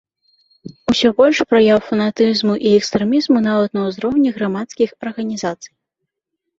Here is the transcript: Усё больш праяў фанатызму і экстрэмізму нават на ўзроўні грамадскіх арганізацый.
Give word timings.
Усё 0.91 1.11
больш 1.19 1.37
праяў 1.51 1.83
фанатызму 1.91 2.53
і 2.71 2.73
экстрэмізму 2.79 3.45
нават 3.51 3.69
на 3.81 3.87
ўзроўні 3.87 4.29
грамадскіх 4.41 5.01
арганізацый. 5.09 5.73